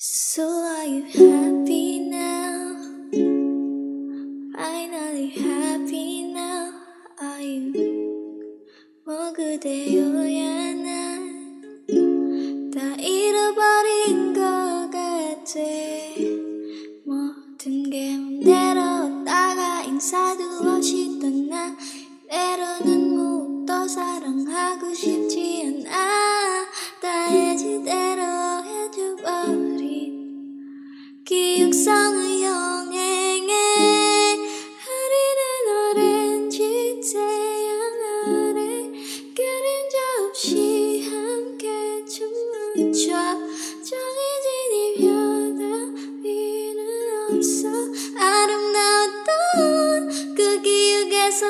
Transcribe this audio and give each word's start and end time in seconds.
So 0.00 0.44
are 0.46 0.84
you 0.84 1.02
happy 1.02 1.98
now? 1.98 2.76
Finally 4.54 5.30
happy 5.30 6.22
now? 6.32 6.70
Are 7.20 7.42
you? 7.42 7.72
뭐 9.04 9.32
그대여야 9.32 10.74
난다 10.74 12.94
잃어버린 13.02 14.34
것 14.34 14.88
같아 14.92 15.58
모든 17.04 17.90
게 17.90 18.16
맘대로 18.16 19.24
다가 19.24 19.82
인사도 19.82 20.44
없이 20.76 21.18
떠나 21.18 21.76
때로는 22.30 23.16
무엇도 23.16 23.88
사랑하고 23.88 24.94
싶지 24.94 25.37
정해진 42.78 43.10
이별 44.72 45.56
따위는 45.58 46.80
없어. 47.32 47.68
아름다웠던 48.16 49.34
그 50.36 50.62
기억에서 50.62 51.44